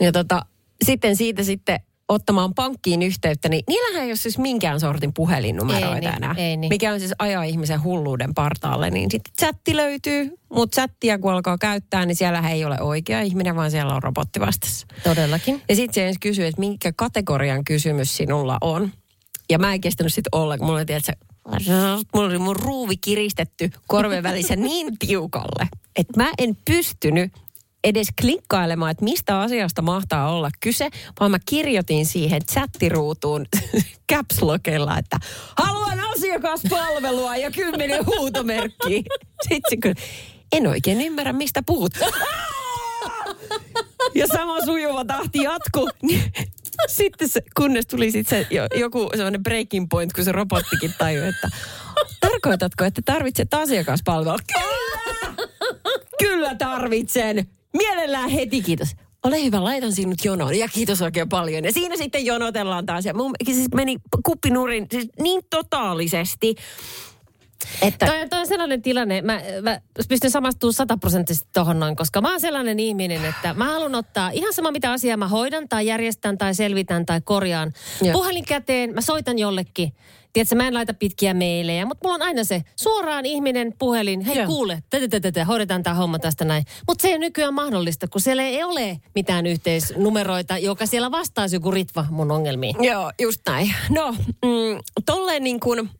[0.00, 0.46] Ja tota,
[0.84, 6.00] sitten siitä sitten ottamaan pankkiin yhteyttä, niin niillähän ei ole siis minkään sortin puhelinnumeroita Ei
[6.00, 6.34] niin, enää.
[6.38, 6.68] ei niin.
[6.68, 11.58] Mikä on siis ajaa ihmisen hulluuden partaalle, niin sitten chatti löytyy, mutta chattia kun alkaa
[11.58, 14.86] käyttää, niin siellä ei ole oikea ihminen, vaan siellä on robotti vastassa.
[15.04, 15.62] Todellakin.
[15.68, 18.90] Ja sitten se ensin kysyy, että minkä kategorian kysymys sinulla on.
[19.50, 20.66] Ja mä en kestänyt sitten ollenkaan.
[20.66, 21.12] Mulla oli, tiedätkö,
[22.14, 27.32] mulla oli mun ruuvi kiristetty korven välissä niin tiukalle, että mä en pystynyt
[27.84, 30.88] edes klikkailemaan, että mistä asiasta mahtaa olla kyse,
[31.20, 33.46] vaan mä kirjoitin siihen chattiruutuun
[34.12, 35.18] caps lockilla, että
[35.56, 39.02] haluan asiakaspalvelua ja kymmenen huutomerkkiä.
[39.48, 39.94] Sitten kyllä,
[40.52, 41.92] en oikein ymmärrä, mistä puhut.
[44.14, 45.90] Ja sama sujuva tahti jatku.
[46.88, 51.28] Sitten se, kunnes tuli sit se jo, joku sellainen breaking point, kun se robottikin tajui,
[51.28, 51.48] että
[52.20, 54.36] tarkoitatko, että tarvitset asiakaspalvelua?
[54.54, 55.48] Kyllä!
[56.18, 57.48] Kyllä tarvitsen.
[57.76, 58.88] Mielellään heti, kiitos.
[59.24, 60.58] Ole hyvä, laitan sinut jonoon.
[60.58, 61.64] Ja kiitos oikein paljon.
[61.64, 63.04] Ja siinä sitten jonotellaan taas.
[63.04, 66.54] Ja mun siis meni kuppinurin siis niin totaalisesti,
[67.82, 68.06] että...
[68.06, 72.40] Toi, toi on sellainen tilanne, mä, mä pystyn samastumaan sataprosenttisesti tohon noin, koska mä oon
[72.40, 76.54] sellainen ihminen, että mä haluan ottaa ihan sama mitä asiaa mä hoidan tai järjestän tai
[76.54, 77.72] selvitän tai korjaan.
[78.02, 78.12] Joo.
[78.12, 79.92] Puhelin käteen, mä soitan jollekin.
[80.34, 84.20] Tiedätkö, mä en laita pitkiä meilejä, mutta mulla on aina se suoraan ihminen puhelin.
[84.20, 84.46] Hei Joo.
[84.46, 86.64] kuule, tätä, tätä, tätä, hoidetaan tämä homma tästä näin.
[86.88, 91.70] Mutta se ei nykyään mahdollista, kun siellä ei ole mitään yhteisnumeroita, joka siellä vastaisi joku
[91.70, 92.84] ritva mun ongelmiin.
[92.84, 93.74] Joo, just näin.
[93.90, 95.90] No, mm, tolleen niin kuin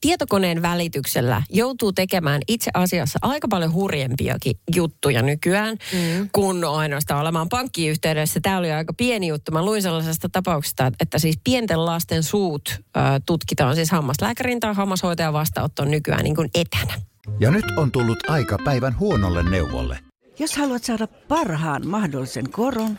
[0.00, 6.28] tietokoneen välityksellä joutuu tekemään itse asiassa aika paljon hurjempiakin juttuja nykyään, mm.
[6.32, 8.40] kun ainoastaan olemaan pankkiyhteydessä.
[8.40, 9.52] Tämä oli aika pieni juttu.
[9.52, 15.32] Mä luin sellaisesta tapauksesta, että siis pienten lasten suut äh, tutkitaan siis hammaslääkärin tai hammashoitajan
[15.32, 16.94] vastaanottoon nykyään niin kuin etänä.
[17.40, 19.98] Ja nyt on tullut aika päivän huonolle neuvolle.
[20.38, 22.98] Jos haluat saada parhaan mahdollisen koron,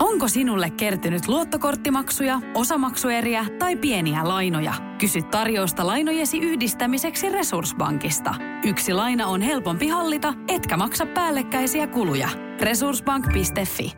[0.00, 4.74] Onko sinulle kertynyt luottokorttimaksuja, osamaksueriä tai pieniä lainoja?
[4.98, 8.34] Kysy tarjousta lainojesi yhdistämiseksi Resurssbankista.
[8.64, 12.28] Yksi laina on helpompi hallita, etkä maksa päällekkäisiä kuluja.
[12.60, 13.92] Resurssbank.fi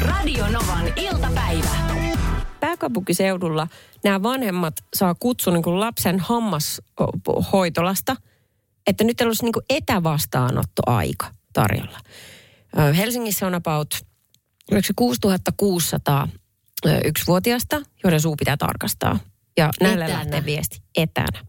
[0.00, 1.70] Radio Novan iltapäivä.
[2.60, 3.68] Pääkaupunkiseudulla
[4.04, 8.16] nämä vanhemmat saa kutsun niin kuin lapsen hammashoitolasta,
[8.86, 11.98] että nyt olisi niin kuin etävastaanottoaika tarjolla.
[12.96, 13.94] Helsingissä on about
[14.70, 16.28] oliko se 6600
[16.86, 19.18] ö, yksivuotiasta, joiden suu pitää tarkastaa.
[19.56, 20.18] Ja näille Etänä.
[20.18, 21.44] lähtee viesti etänä.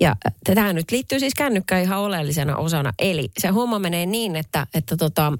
[0.00, 0.16] Ja
[0.54, 2.92] tähän nyt liittyy siis kännykkä ihan oleellisena osana.
[2.98, 5.32] Eli se homma menee niin, että, että tota,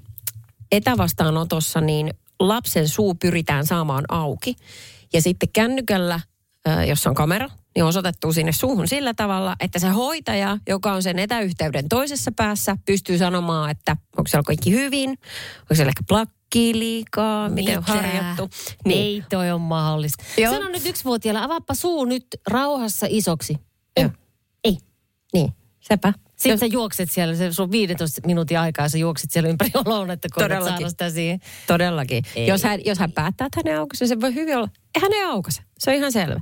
[0.71, 4.55] etävastaanotossa niin lapsen suu pyritään saamaan auki.
[5.13, 6.19] Ja sitten kännykällä,
[6.87, 11.19] jossa on kamera, niin osoitettu sinne suuhun sillä tavalla, että se hoitaja, joka on sen
[11.19, 17.49] etäyhteyden toisessa päässä, pystyy sanomaan, että onko siellä kaikki hyvin, onko siellä ehkä plakki liikaa,
[17.49, 17.93] miten on Mitä?
[17.93, 18.49] harjattu.
[18.85, 18.99] Niin.
[18.99, 20.23] Ei toi on mahdollista.
[20.37, 20.53] Joo.
[20.53, 23.57] Sano nyt yksivuotiaalla, avaappa suu nyt rauhassa isoksi.
[23.99, 24.09] Joo.
[24.63, 24.77] Ei.
[25.33, 26.13] Niin, sepä.
[26.35, 29.69] Sitten sä juokset siellä, se sun 15 minuutin aikaa, sä juokset siellä ympäri
[30.13, 30.89] että koetat Todellakin.
[30.89, 31.39] sitä siihen.
[31.67, 32.23] Todellakin.
[32.35, 32.47] Ei.
[32.47, 35.61] Jos hän, jos hän päättää, että hänen auki, se voi hyvin olla, eihän ne aukase.
[35.79, 36.39] Se on ihan selvä.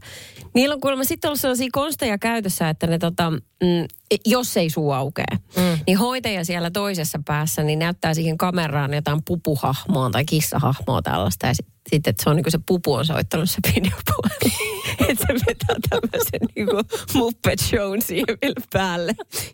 [0.53, 3.39] Niillä on kuulemma sitten ollut sellaisia konsteja käytössä, että ne tota, mm,
[4.25, 5.25] jos ei suu aukee,
[5.55, 5.79] mm.
[5.87, 11.47] niin hoitaja siellä toisessa päässä niin näyttää siihen kameraan jotain pupuhahmoa tai kissahahmoa tällaista.
[11.47, 11.53] Ja
[11.89, 14.79] sitten sit, että se on niin kuin se pupu on soittanut se videopuhelin.
[15.09, 19.13] että se vetää tämmöisen niin kuin Muppet Shown siihen vielä päälle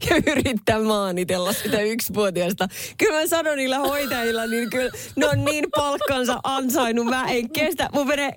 [0.10, 2.68] ja yrittää maanitella sitä yksivuotiaasta.
[2.98, 7.06] Kyllä mä sanon niillä hoitajilla, niin kyllä ne on niin palkkansa ansainnut.
[7.06, 7.90] Mä en kestä.
[7.94, 8.32] Mun menee,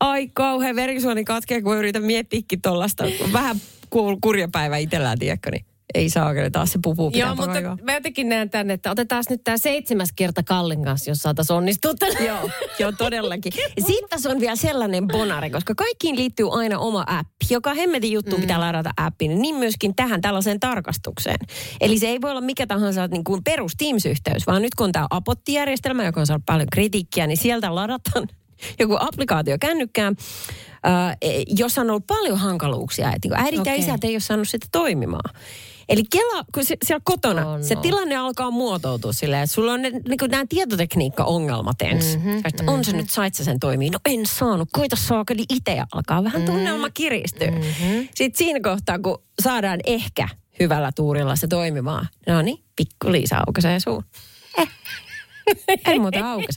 [0.00, 3.04] ai kauhean verisuoni katkee, kun mä yritän miettiäkin tollasta.
[3.32, 3.56] Vähän
[3.90, 7.78] ku- kurjapäivä itsellään, tiedätkö, niin ei saa kyllä taas se pupu pitää Joo, mutta kaivaa.
[7.82, 11.94] mä jotenkin näen tänne, että otetaan nyt tämä seitsemäs kerta Kallin kanssa, jos saataisiin onnistua
[11.94, 12.26] tänne.
[12.26, 13.52] Joo, joo, todellakin.
[13.86, 17.46] Sitten tässä on vielä sellainen bonari, koska kaikkiin liittyy aina oma appi.
[17.50, 18.40] Joka hemmetin juttu mm.
[18.40, 21.38] pitää ladata appiin, niin myöskin tähän tällaiseen tarkastukseen.
[21.80, 24.92] Eli se ei voi olla mikä tahansa niin kuin perus Teams-yhteys, vaan nyt kun on
[24.92, 28.28] tämä Apotti-järjestelmä, joka on saanut paljon kritiikkiä, niin sieltä ladataan
[28.80, 30.16] joku applikaatio kännykkään,
[30.86, 33.12] äh, jossa on ollut paljon hankaluuksia.
[33.12, 33.72] Että niin äidit okay.
[33.72, 35.34] ja isät ei ole saanut sitä toimimaan.
[35.88, 37.62] Eli Kela, kun se, siellä kotona, no.
[37.62, 42.20] se tilanne alkaa muotoutua silleen, että sulla on ne, niin nämä tietotekniikka-ongelmat ensin.
[42.20, 43.90] Mhm, Mm-hmm, että on se nyt, sait sä sen toimii?
[43.90, 47.50] No en saanut, koita saakeli itse ja alkaa vähän tunnelma kiristyä.
[47.50, 48.08] Mm-hmm.
[48.14, 50.28] Sitten siinä kohtaa, kun saadaan ehkä
[50.60, 54.04] hyvällä tuurilla se toimimaan, no niin, pikku Liisa aukaisee suun.
[54.58, 54.68] Eh.
[55.88, 56.20] Ei muuta.
[56.20, 56.56] Naukas.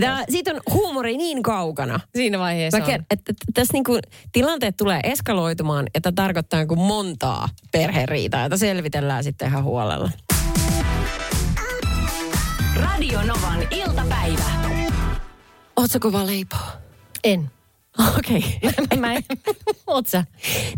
[0.00, 2.00] Tää, siitä on huumori niin kaukana.
[2.16, 2.90] Siinä vaiheessa Mä on.
[2.90, 3.98] ker- että, että tässä niinku
[4.32, 10.10] tilanteet tulee eskaloitumaan, että tarkoittaa kuin montaa perheriitaa, jota selvitellään sitten ihan huolella.
[12.76, 14.44] Radio Novan iltapäivä.
[15.76, 16.58] Ootko kova leipoo?
[17.24, 17.50] En.
[18.18, 18.58] Okei.
[18.62, 18.98] Okay.
[18.98, 19.24] mä en.
[19.86, 20.24] Oot sä?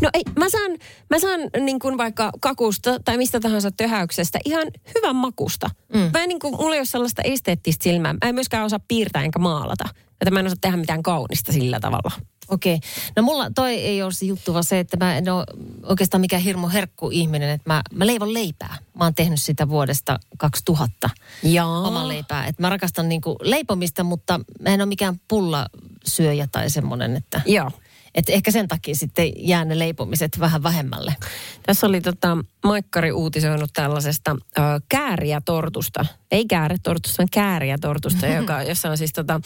[0.02, 0.70] No ei, mä saan,
[1.10, 5.70] mä saan niin kuin vaikka kakusta tai mistä tahansa töhäyksestä ihan hyvän makusta.
[5.94, 6.10] Mm.
[6.12, 8.12] Mä en niin kuin, mulla ei ole sellaista esteettistä silmää.
[8.12, 9.84] Mä en myöskään osaa piirtää enkä maalata.
[10.20, 12.10] Että mä en osaa tehdä mitään kaunista sillä tavalla.
[12.52, 12.80] Okei.
[13.16, 15.44] No mulla toi ei ole se juttu, vaan se, että mä en ole
[15.82, 18.76] oikeastaan mikään hirmu herkku ihminen, että mä, mä leivon leipää.
[18.98, 21.10] Mä oon tehnyt sitä vuodesta 2000
[21.42, 21.80] Jaa.
[21.80, 22.46] oman leipää.
[22.46, 27.40] Et mä rakastan niinku leipomista, mutta mä en ole mikään pullasyöjä tai semmoinen, että...
[27.46, 27.70] Joo.
[28.14, 31.16] Et ehkä sen takia sitten jää ne leipomiset vähän vähemmälle.
[31.62, 36.06] Tässä oli tota, Maikkari uutisoinut tällaisesta ö, kääriätortusta.
[36.30, 39.40] Ei kääretortusta, vaan kääriätortusta, joka, jossa on siis tota,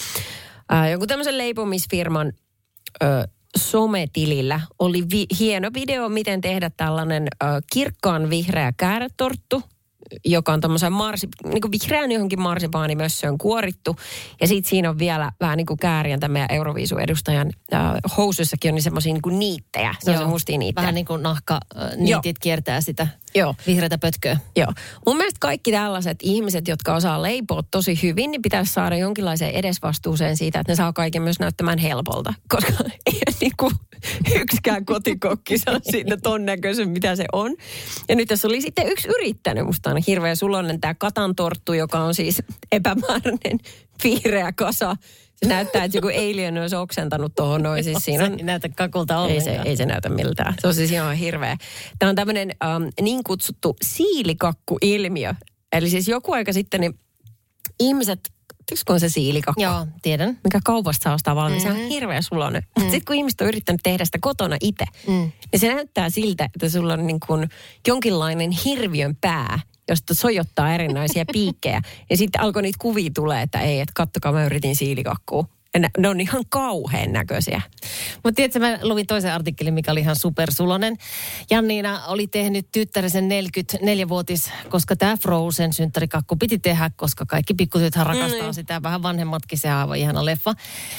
[0.73, 2.33] ö, jonkun tämmöisen leipomisfirman
[3.03, 9.63] ö, sometilillä oli vi- hieno video, miten tehdä tällainen ö, kirkkaan vihreä kääretorttu,
[10.25, 13.97] joka on tämmöisen marsi, niin kuin vihreän johonkin marsipaanimössöön kuorittu.
[14.41, 17.81] Ja sitten siinä on vielä vähän niin kuin kääriän, tämän meidän Euroviisu-edustajan äh,
[18.17, 19.95] housuissakin on niin semmoisia niin niittejä.
[19.99, 20.83] Se on se mustia niittejä.
[20.83, 23.55] Vähän niin kuin nahka äh, niitit kiertää sitä Joo.
[23.67, 24.39] vihreätä pötköä.
[24.57, 24.73] Joo.
[25.07, 30.37] Mun mielestä kaikki tällaiset ihmiset, jotka osaa leipoa tosi hyvin, niin pitäisi saada jonkinlaiseen edesvastuuseen
[30.37, 32.35] siitä, että ne saa kaiken myös näyttämään helpolta.
[32.55, 32.73] Koska
[33.07, 33.73] ei niin kuin
[34.35, 37.55] yksikään kotikokki saa siitä ton näköisen, mitä se on.
[38.09, 42.15] Ja nyt tässä oli sitten yksi yrittänyt, musta on hirveä sulonen tämä katantorttu, joka on
[42.15, 43.59] siis epämääräinen
[44.05, 44.97] vihreä kasa.
[45.37, 47.85] Se näyttää, että joku alien olisi oksentanut tuohon noin.
[47.85, 49.45] Siis siinä Se on ei näytä kakulta ei ollenkaan.
[49.65, 50.55] se, ei se näytä miltään.
[50.59, 51.57] Se on siis ihan hirveä.
[51.99, 55.35] Tämä on tämmöinen um, niin kutsuttu siilikakku-ilmiö.
[55.73, 56.99] Eli siis joku aika sitten niin
[57.81, 58.21] ihmiset,
[58.67, 59.63] tiedätkö kun on se siilikakku?
[59.63, 60.39] Joo, tiedän.
[60.45, 61.65] Mikä kaupasta saa ostaa valmis.
[61.65, 61.79] Mm-hmm.
[61.79, 62.63] Se on hirveä sulonen.
[62.79, 62.83] Mm.
[62.83, 65.33] Sitten kun ihmiset on yrittänyt tehdä sitä kotona itse, mm.
[65.53, 67.49] niin se näyttää siltä, että sulla on niin kuin
[67.87, 71.83] jonkinlainen hirviön pää, josta sojottaa erinäisiä piikkejä.
[72.11, 75.45] Ja sitten alkoi niitä kuvia tulee, että ei, että kattokaa mä yritin siilikakkua.
[75.75, 77.63] Ja ne, ne on ihan kauhean näköisiä.
[78.15, 80.97] Mutta tiedätkö, mä luin toisen artikkelin, mikä oli ihan supersulonen.
[81.51, 88.47] Janniina oli tehnyt tyttärisen 44-vuotis, koska tämä Frozen synttärikakku piti tehdä, koska kaikki pikkutythän rakastaa
[88.47, 88.53] Mm.
[88.53, 88.83] sitä.
[88.83, 90.55] Vähän vanhemmatkin, se on aivan ihana leffa.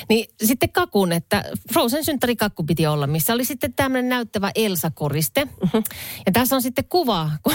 [0.09, 1.43] Niin sitten kakun, että
[1.73, 5.45] Frozen synttärikakku piti olla, missä oli sitten tämmöinen näyttävä Elsa-koriste.
[5.45, 5.77] Mhm.
[6.25, 7.53] Ja tässä on sitten kuva, kun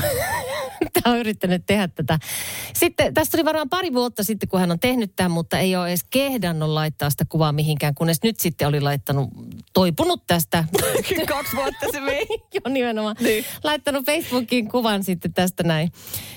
[1.03, 2.19] tämä on yrittänyt tehdä tätä.
[2.75, 5.89] Sitten tästä oli varmaan pari vuotta sitten, kun hän on tehnyt tämän, mutta ei ole
[5.89, 9.31] edes kehdannut laittaa sitä kuvaa mihinkään, kunnes nyt sitten oli laittanut,
[9.73, 10.65] toipunut tästä.
[11.29, 12.27] Kaksi vuotta se vei.
[12.55, 13.17] Joo, nimenomaan.
[13.21, 13.45] Niin.
[13.65, 15.93] Laittanut Facebookiin kuvan sitten tästä näin.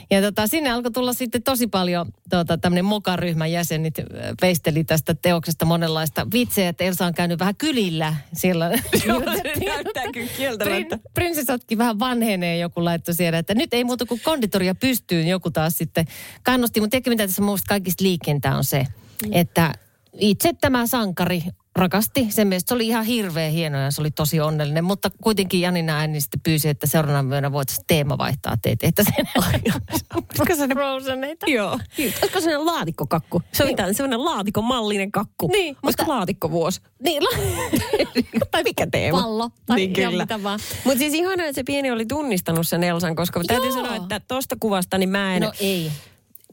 [0.10, 3.94] Ja tota, sinne alkoi tulla sitten tosi paljon tota, tämmöinen mokaryhmän jäsenit
[4.42, 8.66] veisteli tästä teoksesta monenlaista vitsejä, että Elsa on käynyt vähän kylillä siellä.
[9.08, 10.98] Joo, se näyttää kyllä kieltämättä.
[10.98, 15.52] Prin, prinsessatkin vähän vanhenee, joku laittoi siellä, että nyt ei muuta kuin konditoria pystyyn, joku
[15.52, 16.06] taas sitten
[16.44, 16.80] kannusti.
[16.80, 18.88] Mutta tiedätkö mitä tässä minusta kaikista liikentää on se,
[19.32, 19.74] että
[20.20, 21.44] itse tämä sankari
[21.76, 22.28] rakasti.
[22.30, 24.84] Sen mielestä se oli ihan hirveän hieno ja se oli tosi onnellinen.
[24.84, 28.88] Mutta kuitenkin Janina ääni sitten pyysi, että seuraavana myönnä voitaisiin teema vaihtaa teitä.
[28.88, 29.26] Että sen
[30.16, 30.76] Olisiko se ne...
[30.76, 31.46] Frozeneita.
[31.50, 31.80] Joo.
[32.22, 33.42] Olisiko se laatikkokakku?
[33.54, 35.48] Se on mitään sellainen laatikkomallinen kakku.
[35.48, 36.82] Niin, Olisiko mutta- laatikkovuosi?
[37.04, 37.30] Niin, la-
[38.52, 39.22] tai mikä teema?
[39.22, 39.50] pallo.
[39.66, 40.24] Tai niin kyllä.
[40.24, 40.60] mitä vaan.
[40.84, 43.76] Mutta siis ihanaa, että se pieni oli tunnistanut sen Elsan, koska täytyy Joo.
[43.76, 45.42] sanoa, että tuosta kuvasta niin mä en...
[45.42, 45.92] No ei,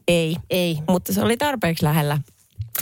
[0.07, 0.35] ei.
[0.49, 0.77] ei.
[0.89, 2.17] Mutta se oli tarpeeksi lähellä.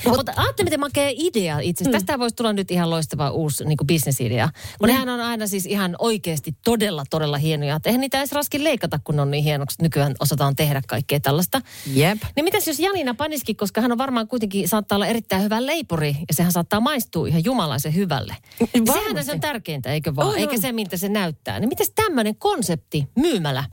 [0.05, 1.99] Mutta ajattelin, miten makea idea itse asiassa.
[1.99, 4.49] Tästä voisi tulla nyt ihan loistava uusi niin bisnesidea.
[4.79, 7.75] Kun nehän on aina siis ihan oikeasti todella, todella hienoja.
[7.75, 9.81] Et Eihän niitä edes raskin leikata, kun on niin hienoksi.
[9.81, 11.61] Nykyään osataan tehdä kaikkea tällaista.
[11.93, 12.21] Jep.
[12.35, 16.15] Niin mitäs jos Janina paniskin, koska hän on varmaan kuitenkin saattaa olla erittäin hyvä leipuri
[16.27, 18.35] ja sehän saattaa maistua ihan jumalaisen hyvälle.
[18.59, 20.27] Ja Sehän on tärkeintä, eikö vaan?
[20.27, 21.59] On, Eikä se, miltä se näyttää.
[21.59, 23.63] Niin mitäs tämmöinen konsepti myymällä?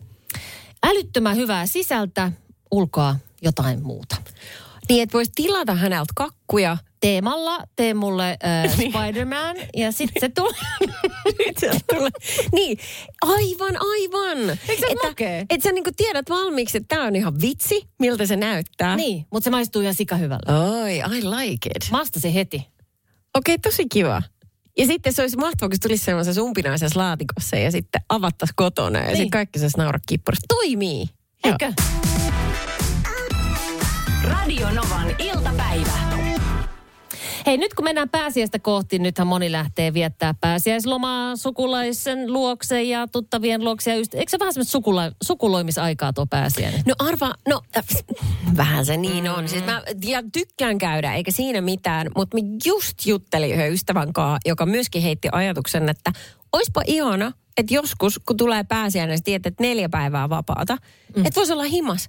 [0.86, 2.32] Älyttömän hyvää sisältä,
[2.70, 4.16] ulkoa jotain muuta.
[4.88, 6.76] Niin, että voisi tilata häneltä kakkuja.
[7.00, 12.10] Teemalla tee mulle äh, Spider-Man ja sitten se tulee.
[12.52, 12.78] niin,
[13.22, 14.58] aivan, aivan.
[14.68, 15.38] Eikö se makea?
[15.40, 18.96] että sä niinku tiedät valmiiksi, että tämä on ihan vitsi, miltä se näyttää.
[18.96, 20.58] niin, mutta se maistuu ihan sikahyvällä.
[20.82, 21.90] Oi, I like it.
[21.90, 22.56] Masta se heti.
[23.36, 24.22] Okei, okay, tosi kiva.
[24.78, 28.98] Ja sitten se olisi mahtavaa, kun se tulisi sellaisessa umpinaisessa laatikossa ja sitten avattaisiin kotona
[28.98, 29.16] ja Niin.
[29.16, 30.46] sitten kaikki se naura kippurista.
[30.48, 31.08] Toimii.
[31.44, 31.56] Joo.
[34.28, 35.92] Radio Novan iltapäivä.
[37.46, 43.64] Hei, nyt kun mennään pääsiäistä kohti, nythän moni lähtee viettää pääsiäislomaa sukulaisen luokse ja tuttavien
[43.64, 43.90] luokse.
[43.90, 46.82] Ja ystä- Eikö se vähän semmoista sukula- sukuloimisaikaa tuo pääsiäinen?
[46.86, 47.84] No arva, no äh,
[48.56, 49.48] vähän se niin on.
[49.48, 54.38] Siis mä ja tykkään käydä, eikä siinä mitään, mutta mä just juttelin yhden ystävän kanssa,
[54.46, 56.12] joka myöskin heitti ajatuksen, että
[56.52, 60.76] oispa ihana, että joskus, kun tulee pääsiäinen, sä tiedät, että neljä päivää vapaata,
[61.16, 61.26] mm.
[61.26, 62.08] että voisi olla himas.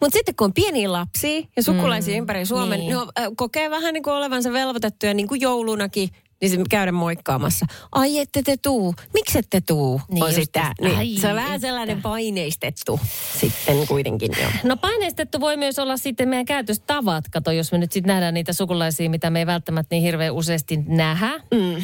[0.00, 2.18] Mutta sitten kun on pieniä lapsia ja sukulaisia mm.
[2.18, 2.80] ympäri Suomen, niin.
[2.80, 2.90] niin.
[2.90, 6.08] ne on, äh, kokee vähän niin kuin olevansa velvoitettuja niin kuin joulunakin,
[6.40, 7.66] niin se käydä moikkaamassa.
[7.92, 8.94] Ai ette te tuu.
[9.14, 10.00] Miksi ette tuu?
[10.08, 10.74] Niin on sitä.
[10.80, 11.68] Niin, Ai se on vähän että.
[11.68, 13.00] sellainen paineistettu
[13.40, 14.48] sitten kuitenkin jo.
[14.64, 17.24] No paineistettu voi myös olla sitten meidän käytöstavat.
[17.32, 20.76] Kato, jos me nyt sitten nähdään niitä sukulaisia, mitä me ei välttämättä niin hirveän useasti
[20.86, 21.32] nähdä.
[21.50, 21.82] Mm.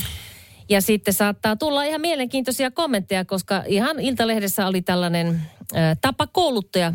[0.68, 5.42] Ja sitten saattaa tulla ihan mielenkiintoisia kommentteja, koska ihan Iltalehdessä oli tällainen
[6.00, 6.92] tapa kouluttaja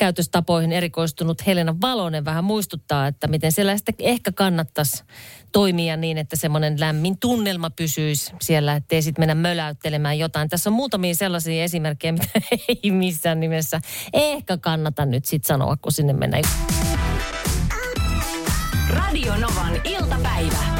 [0.00, 5.04] käytöstapoihin erikoistunut Helena Valonen vähän muistuttaa, että miten siellä sitten ehkä kannattaisi
[5.52, 10.48] toimia niin, että semmoinen lämmin tunnelma pysyisi siellä, ettei sitten mennä möläyttelemään jotain.
[10.48, 12.26] Tässä on muutamia sellaisia esimerkkejä, mitä
[12.68, 13.80] ei missään nimessä
[14.12, 16.44] ehkä kannata nyt sitten sanoa, kun sinne mennään.
[18.90, 20.79] Radio Novan iltapäivä.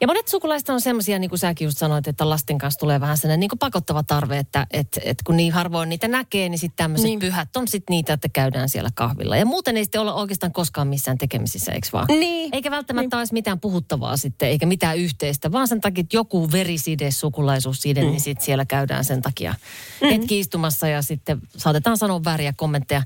[0.00, 3.16] Ja monet sukulaiset on semmoisia, niin kuin säkin just sanoit, että lasten kanssa tulee vähän
[3.16, 6.76] sellainen niin kuin pakottava tarve, että et, et kun niin harvoin niitä näkee, niin sitten
[6.76, 7.18] tämmöiset niin.
[7.18, 7.30] Niin.
[7.30, 9.36] pyhät on sitten niitä, että käydään siellä kahvilla.
[9.36, 12.06] Ja muuten ei sitten olla oikeastaan koskaan missään tekemisissä, eikö vaan?
[12.08, 12.54] Niin.
[12.54, 13.20] Eikä välttämättä niin.
[13.20, 18.06] olisi mitään puhuttavaa sitten, eikä mitään yhteistä, vaan sen takia, että joku veriside, sukulaisuusside, mm.
[18.06, 19.54] niin sitten siellä käydään sen takia
[20.00, 20.08] mm.
[20.08, 23.02] hetki istumassa ja sitten saatetaan sanoa vääriä kommentteja.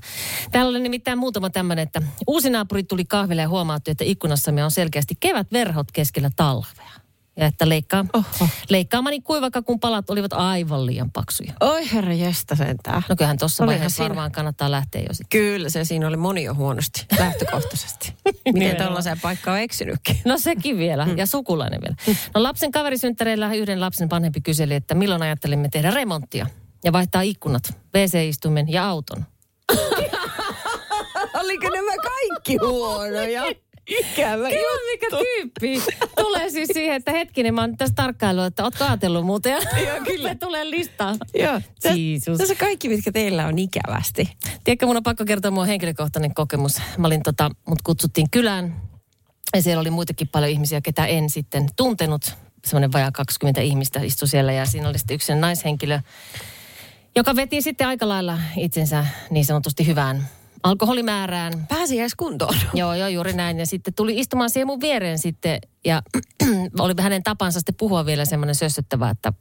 [0.51, 4.71] Täällä oli nimittäin muutama tämmöinen, että uusi naapuri tuli kahville ja huomautti, että ikkunassamme on
[4.71, 6.84] selkeästi kevätverhot keskellä talvea.
[7.37, 8.49] Ja että leikkaa, Oho.
[8.69, 11.53] leikkaamani kuivakakun palat olivat aivan liian paksuja.
[11.61, 13.03] Oi herra jästä sentään.
[13.09, 14.09] No kyllähän tuossa vaiheessa siinä.
[14.09, 15.39] varmaan kannattaa lähteä jo sitten.
[15.39, 18.13] Kyllä se siinä oli moni jo huonosti lähtökohtaisesti.
[18.53, 20.17] Miten tällaiseen paikkaan on eksynytkin?
[20.25, 21.95] No sekin vielä, ja sukulainen vielä.
[22.35, 26.47] No lapsen kaverisynttäreillä yhden lapsen vanhempi kyseli, että milloin ajattelimme tehdä remonttia
[26.83, 27.63] ja vaihtaa ikkunat,
[27.95, 29.25] WC-istuimen ja auton.
[31.41, 33.43] Oliko nämä kaikki huonoja?
[33.87, 35.93] Ikävä Kyllä, mikä tyyppi.
[36.21, 39.53] Tulee siis siihen, että hetkinen, mä oon tässä tarkkaillut, että ootko ajatellut muuten.
[39.87, 40.35] Joo, kyllä.
[40.35, 41.15] Tulee listaa.
[41.33, 41.61] Joo.
[41.83, 42.37] Jeesus.
[42.37, 44.29] Tässä kaikki, mitkä teillä on ikävästi.
[44.63, 46.81] Tiedätkö, mun on pakko kertoa mun henkilökohtainen kokemus.
[46.97, 48.81] Mä olin tota, mut kutsuttiin kylään
[49.55, 52.33] ja siellä oli muitakin paljon ihmisiä, ketä en sitten tuntenut.
[52.65, 55.99] Semmoinen vajaa 20 ihmistä istui siellä ja siinä oli sitten yksi naishenkilö,
[57.15, 60.27] joka veti sitten aika lailla itsensä niin sanotusti hyvään
[60.69, 61.65] alkoholimäärään.
[61.69, 62.55] Pääsiäiskuntoon.
[62.73, 63.59] Joo, joo, juuri näin.
[63.59, 66.01] Ja sitten tuli istumaan siihen mun viereen sitten ja
[66.79, 69.33] oli hänen tapansa sitten puhua vielä semmoinen sössöttävä, että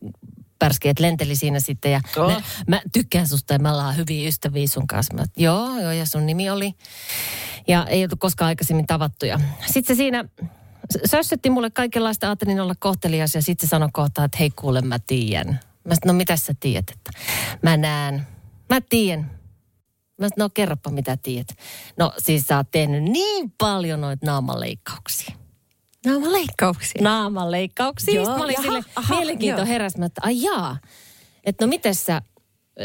[0.59, 2.27] pärskeet lenteli siinä sitten ja Oh.
[2.27, 5.15] me, mä tykkään susta ja me ollaan hyviä ystäviä sun kanssa.
[5.15, 6.75] Mä, joo, joo, ja sun nimi oli.
[7.69, 9.41] Ja ei oltu koskaan aikaisemmin tavattuja.
[9.67, 10.25] Sitten se siinä
[10.93, 14.81] s- sössötti mulle kaikenlaista, ajattelin olla kohtelias ja sitten se sanoi kohta, että hei kuule
[14.81, 15.61] mä tiedän.
[15.85, 17.11] Mä sanoin, no mitä sä tiedät, että
[17.63, 18.27] mä näen.
[18.71, 19.31] Mä tiedän.
[20.19, 21.49] Mä sanoin, no kerropa mitä tiedät.
[21.97, 25.35] No siis sä oot tehnyt niin paljon noita naamaleikkauksia.
[26.05, 27.03] Nämä on leikkauksia.
[27.03, 28.15] Naamaleikkauksia.
[28.15, 29.69] Joo, Sitten mä olin jaha, sille aha, mielenkiinto joo.
[29.69, 30.79] heräsi, mä, että ai jaa.
[31.45, 32.23] Että no miten sä,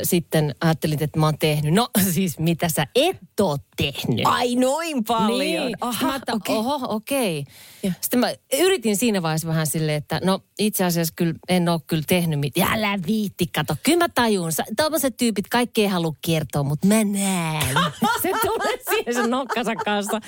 [0.03, 1.73] sitten ajattelin, että mä oon tehnyt.
[1.73, 4.25] No siis mitä sä et oo tehnyt?
[4.25, 5.65] Ai noin paljon.
[5.65, 5.77] Niin.
[5.81, 6.55] Aha, mä että, okei.
[6.55, 7.45] oho, okei.
[7.83, 7.93] Joo.
[8.01, 12.03] Sitten mä yritin siinä vaiheessa vähän silleen, että no itse asiassa kyllä en ole kyllä
[12.07, 12.73] tehnyt mitään.
[12.73, 13.75] Älä viitti, kato.
[13.83, 14.51] Kyllä mä tajun.
[14.77, 17.75] Tommoset tyypit kaikki ei halua kertoa, mutta mä näen.
[18.21, 20.19] Se tulee siihen sen nokkansa kanssa.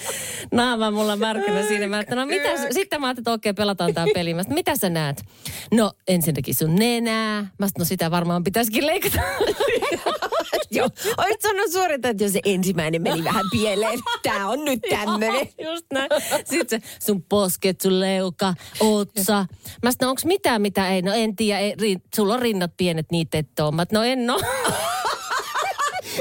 [0.52, 1.88] Naama mulla märkänä siinä.
[1.88, 4.34] Mä että no mitä, sitten mä ajattelin, että okei, pelataan tää peli.
[4.34, 5.24] Mä mitä sä näet?
[5.72, 7.42] No ensinnäkin sun nenää.
[7.42, 9.22] Mä sanoin, no sitä varmaan pitäisikin leikata.
[10.72, 10.90] Joo.
[11.18, 14.00] Oisit sanonut suoraan, että jos se ensimmäinen meni vähän pieleen.
[14.24, 15.48] Tää on nyt tämmönen.
[15.64, 16.10] Just näin.
[16.46, 19.46] Sitten se sun posket, sun leuka, otsa.
[19.84, 21.02] Mä sanoin, onko mitään, mitä ei?
[21.02, 23.72] No en tiedä, ei, rin, sulla on rinnat pienet, niitä et oo.
[23.72, 24.42] Mä no en oo.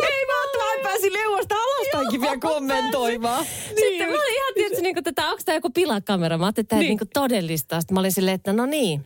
[0.03, 0.51] Ei mä
[0.83, 3.45] pääsin leuasta alastaankin vielä kommentoimaan.
[3.69, 6.39] Sitten mä olin ihan tietysti, niin että onko tämä joku pilakamera?
[6.39, 6.97] Mä ajattelin, että tämä niin.
[6.97, 7.81] niin todellista.
[7.81, 9.05] Sitten mä olin silleen, että no niin,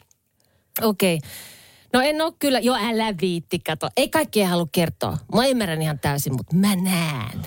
[0.83, 1.18] okei.
[1.92, 3.88] No en oo kyllä, jo älä viitti, kato.
[3.96, 5.18] Ei kaikki ei halua kertoa.
[5.35, 7.46] Mä ymmärrän ihan täysin, mutta mä näen.